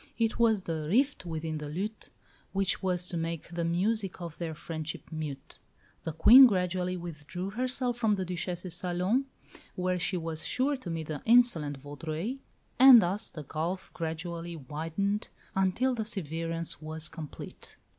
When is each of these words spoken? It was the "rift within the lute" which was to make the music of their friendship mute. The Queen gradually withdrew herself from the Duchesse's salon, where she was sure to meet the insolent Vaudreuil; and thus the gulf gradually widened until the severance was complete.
It 0.17 0.39
was 0.39 0.63
the 0.63 0.87
"rift 0.89 1.27
within 1.27 1.59
the 1.59 1.69
lute" 1.69 2.09
which 2.53 2.81
was 2.81 3.07
to 3.09 3.17
make 3.17 3.49
the 3.49 3.63
music 3.63 4.19
of 4.19 4.39
their 4.39 4.55
friendship 4.55 5.03
mute. 5.11 5.59
The 6.05 6.11
Queen 6.11 6.47
gradually 6.47 6.97
withdrew 6.97 7.51
herself 7.51 7.97
from 7.97 8.15
the 8.15 8.25
Duchesse's 8.25 8.73
salon, 8.73 9.25
where 9.75 9.99
she 9.99 10.17
was 10.17 10.43
sure 10.43 10.75
to 10.75 10.89
meet 10.89 11.05
the 11.05 11.21
insolent 11.25 11.77
Vaudreuil; 11.77 12.37
and 12.79 12.99
thus 12.99 13.29
the 13.29 13.43
gulf 13.43 13.91
gradually 13.93 14.55
widened 14.55 15.27
until 15.55 15.93
the 15.93 16.05
severance 16.05 16.81
was 16.81 17.07
complete. 17.07 17.75